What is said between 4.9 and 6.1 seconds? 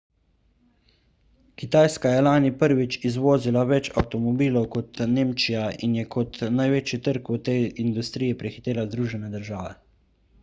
nemčija in je